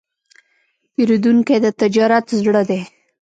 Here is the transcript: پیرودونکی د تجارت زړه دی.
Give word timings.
پیرودونکی 0.93 1.57
د 1.63 1.67
تجارت 1.81 2.25
زړه 2.43 2.61
دی. 2.69 2.81